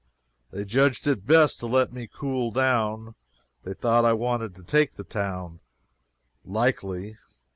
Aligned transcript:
They 0.49 0.65
judged 0.65 1.05
it 1.05 1.27
best 1.27 1.59
to 1.59 1.67
let 1.67 1.93
me 1.93 2.09
cool 2.11 2.49
down. 2.49 3.13
They 3.63 3.75
thought 3.75 4.03
I 4.03 4.13
wanted 4.13 4.55
to 4.55 4.63
take 4.63 4.93
the 4.93 5.03
town, 5.03 5.59
likely. 6.43 7.17